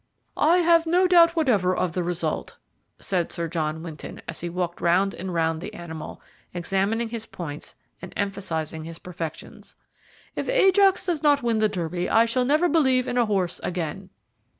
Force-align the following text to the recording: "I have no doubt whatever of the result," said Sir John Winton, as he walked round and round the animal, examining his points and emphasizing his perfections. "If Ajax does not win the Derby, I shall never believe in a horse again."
"I 0.35 0.57
have 0.61 0.87
no 0.87 1.05
doubt 1.05 1.35
whatever 1.35 1.75
of 1.75 1.91
the 1.93 2.01
result," 2.01 2.57
said 2.97 3.31
Sir 3.31 3.47
John 3.47 3.83
Winton, 3.83 4.19
as 4.27 4.39
he 4.39 4.49
walked 4.49 4.81
round 4.81 5.13
and 5.13 5.31
round 5.31 5.61
the 5.61 5.75
animal, 5.75 6.23
examining 6.55 7.09
his 7.09 7.27
points 7.27 7.75
and 8.01 8.11
emphasizing 8.17 8.83
his 8.85 8.97
perfections. 8.97 9.75
"If 10.35 10.49
Ajax 10.49 11.05
does 11.05 11.21
not 11.21 11.43
win 11.43 11.59
the 11.59 11.69
Derby, 11.69 12.09
I 12.09 12.25
shall 12.25 12.45
never 12.45 12.67
believe 12.67 13.07
in 13.07 13.19
a 13.19 13.27
horse 13.27 13.59
again." 13.63 14.09